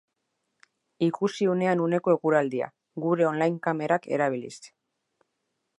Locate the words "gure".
3.05-3.29